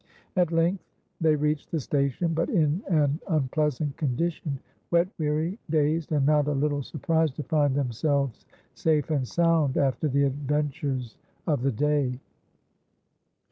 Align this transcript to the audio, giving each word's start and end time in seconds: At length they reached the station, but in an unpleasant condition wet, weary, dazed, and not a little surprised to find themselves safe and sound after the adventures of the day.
At 0.35 0.51
length 0.51 0.83
they 1.21 1.35
reached 1.35 1.69
the 1.69 1.79
station, 1.79 2.33
but 2.33 2.49
in 2.49 2.81
an 2.87 3.19
unpleasant 3.27 3.97
condition 3.97 4.59
wet, 4.89 5.07
weary, 5.19 5.59
dazed, 5.69 6.11
and 6.11 6.25
not 6.25 6.47
a 6.47 6.53
little 6.53 6.81
surprised 6.81 7.35
to 7.35 7.43
find 7.43 7.75
themselves 7.75 8.47
safe 8.73 9.11
and 9.11 9.27
sound 9.27 9.77
after 9.77 10.07
the 10.07 10.23
adventures 10.23 11.17
of 11.45 11.61
the 11.61 11.71
day. 11.71 12.19